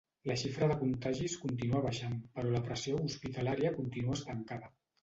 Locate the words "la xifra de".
0.29-0.77